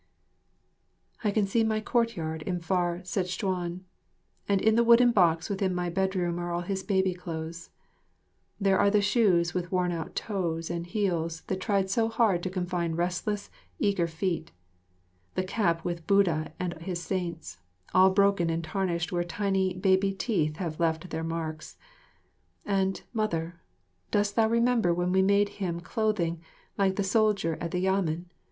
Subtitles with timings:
[1.23, 3.81] I can see my courtyard in far Sezchuan;
[4.49, 7.69] and in the wooden box within my bedroom are all his baby clothes.
[8.59, 12.49] There are the shoes with worn out toes and heels that tried so hard to
[12.49, 14.51] confine restless, eager feet;
[15.35, 17.59] the cap with Buddha and his saints,
[17.93, 21.77] all broken and tarnished where tiny, baby teeth have left their marks;
[22.65, 23.61] and, Mother,
[24.09, 26.41] dost thou remember when we made him clothing
[26.75, 28.25] like the soldier at the Yamen?